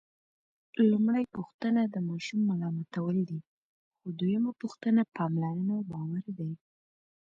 لومړۍ 0.89 1.23
پوښتنه 1.35 1.81
د 1.87 1.95
ماشوم 2.07 2.41
ملامتول 2.51 3.15
دي، 3.29 3.39
خو 3.99 4.07
دویمه 4.19 4.51
پوښتنه 4.61 5.01
پاملرنه 5.15 5.71
او 5.77 5.83
باور 5.91 6.23
دی. 6.37 6.51